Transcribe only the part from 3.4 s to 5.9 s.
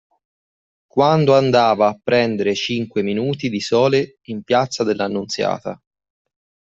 di sole in Piazza dell'Annunziata.